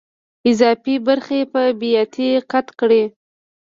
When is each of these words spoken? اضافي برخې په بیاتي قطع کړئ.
اضافي 0.49 0.95
برخې 1.07 1.39
په 1.51 1.61
بیاتي 1.79 2.29
قطع 2.51 2.73
کړئ. 2.79 3.03